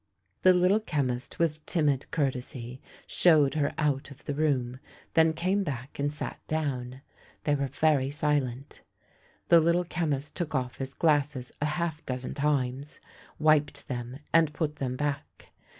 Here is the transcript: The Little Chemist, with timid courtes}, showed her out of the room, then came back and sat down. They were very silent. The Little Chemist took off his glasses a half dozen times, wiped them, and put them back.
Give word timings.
The 0.41 0.53
Little 0.55 0.79
Chemist, 0.79 1.37
with 1.37 1.63
timid 1.67 2.07
courtes}, 2.09 2.55
showed 3.05 3.53
her 3.53 3.71
out 3.77 4.09
of 4.09 4.25
the 4.25 4.33
room, 4.33 4.79
then 5.13 5.31
came 5.31 5.61
back 5.63 5.99
and 5.99 6.11
sat 6.11 6.39
down. 6.47 7.01
They 7.43 7.53
were 7.53 7.67
very 7.67 8.09
silent. 8.09 8.81
The 9.49 9.59
Little 9.59 9.85
Chemist 9.85 10.33
took 10.33 10.55
off 10.55 10.77
his 10.77 10.95
glasses 10.95 11.51
a 11.61 11.65
half 11.67 12.03
dozen 12.03 12.33
times, 12.33 12.99
wiped 13.37 13.87
them, 13.87 14.17
and 14.33 14.51
put 14.55 14.77
them 14.77 14.95
back. 14.95 15.51